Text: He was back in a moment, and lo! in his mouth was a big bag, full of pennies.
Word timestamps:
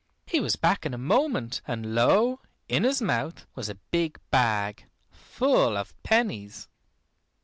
He 0.25 0.39
was 0.39 0.55
back 0.55 0.83
in 0.83 0.95
a 0.95 0.97
moment, 0.97 1.61
and 1.67 1.93
lo! 1.93 2.39
in 2.67 2.85
his 2.85 3.03
mouth 3.03 3.45
was 3.53 3.69
a 3.69 3.75
big 3.91 4.19
bag, 4.31 4.85
full 5.11 5.77
of 5.77 5.93
pennies. 6.01 6.67